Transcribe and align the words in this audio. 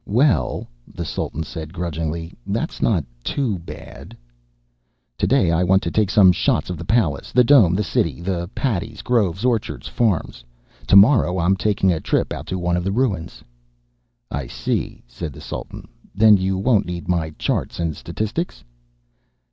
"Well," 0.07 0.67
the 0.91 1.05
Sultan 1.05 1.43
said 1.43 1.73
grudgingly, 1.73 2.33
"that's 2.47 2.81
not 2.81 3.05
too 3.23 3.59
bad." 3.59 4.17
"Today 5.15 5.51
I 5.51 5.63
want 5.63 5.83
to 5.83 5.91
take 5.91 6.09
some 6.09 6.31
shots 6.31 6.71
of 6.71 6.77
the 6.79 6.83
palace, 6.85 7.31
the 7.31 7.43
dome, 7.43 7.75
the 7.75 7.83
city, 7.83 8.19
the 8.19 8.49
paddies, 8.55 9.03
groves, 9.03 9.45
orchards, 9.45 9.87
farms. 9.87 10.43
Tomorrow 10.87 11.37
I'm 11.37 11.55
taking 11.55 11.93
a 11.93 11.99
trip 11.99 12.33
out 12.33 12.47
to 12.47 12.57
one 12.57 12.77
of 12.77 12.83
the 12.83 12.91
ruins." 12.91 13.43
"I 14.31 14.47
see," 14.47 15.03
said 15.07 15.33
the 15.33 15.39
Sultan. 15.39 15.87
"Then 16.15 16.35
you 16.35 16.57
won't 16.57 16.87
need 16.87 17.07
my 17.07 17.29
charts 17.37 17.79
and 17.79 17.95
statistics?" 17.95 18.63